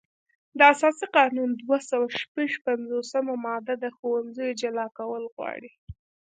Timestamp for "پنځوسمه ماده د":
2.65-3.85